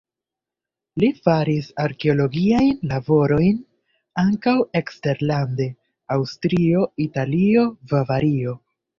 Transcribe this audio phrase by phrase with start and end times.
[1.01, 3.59] Li faris arkeologiajn laborojn
[4.21, 5.67] ankaŭ eksterlande:
[6.15, 8.55] Aŭstrio, Italio, Bavario.